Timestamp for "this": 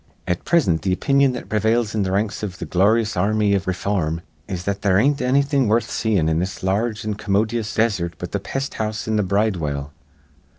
6.39-6.63